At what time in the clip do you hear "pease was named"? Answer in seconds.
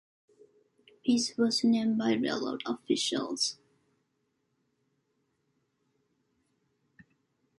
1.05-1.95